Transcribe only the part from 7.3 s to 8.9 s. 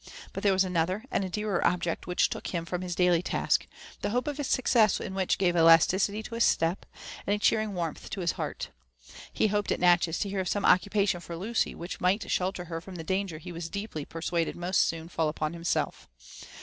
a cheering warmth to his heart.